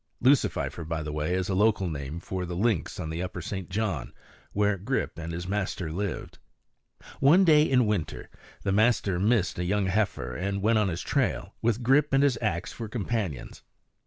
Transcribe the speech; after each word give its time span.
Lucififer, 0.23 0.83
by 0.83 1.03
the 1.03 1.11
way, 1.11 1.35
is 1.35 1.47
a 1.47 1.53
local 1.53 1.87
name 1.87 2.19
for 2.19 2.43
the 2.43 2.55
lynx 2.55 2.99
on 2.99 3.11
the 3.11 3.21
upper 3.21 3.39
St. 3.39 3.69
John, 3.69 4.13
where 4.51 4.75
Grip 4.75 5.19
and 5.19 5.31
his 5.31 5.47
master 5.47 5.91
lived. 5.91 6.39
One 7.19 7.45
day 7.45 7.61
in 7.69 7.85
winter 7.85 8.27
the 8.63 8.71
master 8.71 9.19
missed 9.19 9.59
a 9.59 9.63
young 9.63 9.85
heifer 9.85 10.35
and 10.35 10.63
went 10.63 10.79
on 10.79 10.87
his 10.87 11.03
trail, 11.03 11.53
with 11.61 11.83
Grip 11.83 12.13
and 12.13 12.23
his 12.23 12.39
axe 12.41 12.71
for 12.73 12.87
companions. 12.89 13.61